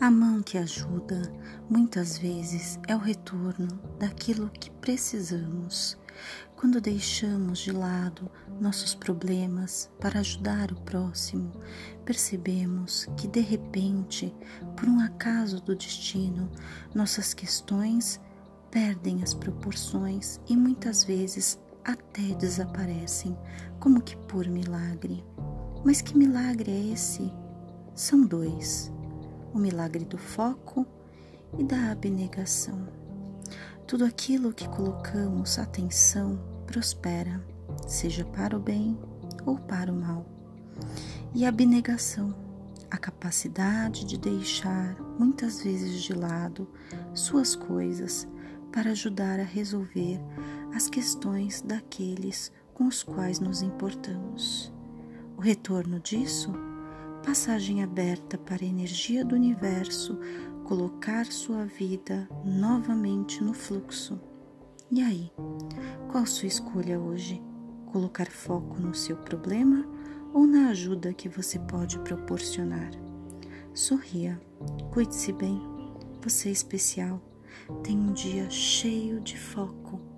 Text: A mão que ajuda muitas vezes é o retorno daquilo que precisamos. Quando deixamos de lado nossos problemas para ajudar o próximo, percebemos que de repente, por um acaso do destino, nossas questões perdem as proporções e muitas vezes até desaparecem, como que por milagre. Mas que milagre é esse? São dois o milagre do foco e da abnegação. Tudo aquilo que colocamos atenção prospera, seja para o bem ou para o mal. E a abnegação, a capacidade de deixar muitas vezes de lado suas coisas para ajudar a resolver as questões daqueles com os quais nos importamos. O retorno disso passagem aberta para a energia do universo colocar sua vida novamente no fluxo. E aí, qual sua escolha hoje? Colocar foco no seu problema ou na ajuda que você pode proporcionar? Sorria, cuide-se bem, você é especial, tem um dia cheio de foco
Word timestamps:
A 0.00 0.10
mão 0.10 0.42
que 0.42 0.56
ajuda 0.56 1.30
muitas 1.68 2.16
vezes 2.16 2.80
é 2.88 2.96
o 2.96 2.98
retorno 2.98 3.68
daquilo 3.98 4.48
que 4.48 4.70
precisamos. 4.70 5.98
Quando 6.56 6.80
deixamos 6.80 7.58
de 7.58 7.70
lado 7.70 8.30
nossos 8.58 8.94
problemas 8.94 9.90
para 10.00 10.20
ajudar 10.20 10.72
o 10.72 10.80
próximo, 10.80 11.52
percebemos 12.02 13.06
que 13.14 13.28
de 13.28 13.40
repente, 13.40 14.34
por 14.74 14.88
um 14.88 15.00
acaso 15.00 15.60
do 15.60 15.76
destino, 15.76 16.50
nossas 16.94 17.34
questões 17.34 18.18
perdem 18.70 19.22
as 19.22 19.34
proporções 19.34 20.40
e 20.48 20.56
muitas 20.56 21.04
vezes 21.04 21.60
até 21.84 22.34
desaparecem, 22.36 23.36
como 23.78 24.00
que 24.00 24.16
por 24.16 24.48
milagre. 24.48 25.22
Mas 25.84 26.00
que 26.00 26.16
milagre 26.16 26.70
é 26.70 26.92
esse? 26.94 27.30
São 27.94 28.24
dois 28.24 28.90
o 29.52 29.58
milagre 29.58 30.04
do 30.04 30.18
foco 30.18 30.86
e 31.58 31.64
da 31.64 31.90
abnegação. 31.90 32.88
Tudo 33.86 34.04
aquilo 34.04 34.52
que 34.52 34.68
colocamos 34.68 35.58
atenção 35.58 36.40
prospera, 36.66 37.44
seja 37.86 38.24
para 38.24 38.56
o 38.56 38.60
bem 38.60 38.98
ou 39.44 39.58
para 39.58 39.92
o 39.92 39.96
mal. 39.96 40.24
E 41.34 41.44
a 41.44 41.48
abnegação, 41.48 42.34
a 42.90 42.96
capacidade 42.96 44.04
de 44.04 44.18
deixar 44.18 44.96
muitas 45.18 45.62
vezes 45.62 46.02
de 46.02 46.12
lado 46.12 46.68
suas 47.14 47.54
coisas 47.54 48.28
para 48.72 48.90
ajudar 48.90 49.40
a 49.40 49.44
resolver 49.44 50.20
as 50.74 50.88
questões 50.88 51.60
daqueles 51.60 52.52
com 52.72 52.86
os 52.86 53.02
quais 53.02 53.40
nos 53.40 53.62
importamos. 53.62 54.72
O 55.36 55.40
retorno 55.40 55.98
disso 55.98 56.52
passagem 57.20 57.82
aberta 57.82 58.38
para 58.38 58.64
a 58.64 58.68
energia 58.68 59.24
do 59.24 59.34
universo 59.34 60.18
colocar 60.64 61.26
sua 61.26 61.64
vida 61.64 62.28
novamente 62.44 63.42
no 63.42 63.52
fluxo. 63.52 64.20
E 64.90 65.02
aí, 65.02 65.30
qual 66.10 66.24
sua 66.26 66.48
escolha 66.48 66.98
hoje? 66.98 67.42
Colocar 67.86 68.26
foco 68.26 68.80
no 68.80 68.94
seu 68.94 69.16
problema 69.16 69.84
ou 70.32 70.46
na 70.46 70.68
ajuda 70.70 71.12
que 71.12 71.28
você 71.28 71.58
pode 71.58 71.98
proporcionar? 72.00 72.90
Sorria, 73.74 74.40
cuide-se 74.92 75.32
bem, 75.32 75.60
você 76.22 76.48
é 76.48 76.52
especial, 76.52 77.20
tem 77.82 77.98
um 77.98 78.12
dia 78.12 78.48
cheio 78.50 79.20
de 79.20 79.38
foco 79.38 80.09